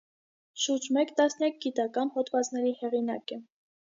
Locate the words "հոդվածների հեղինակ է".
2.15-3.39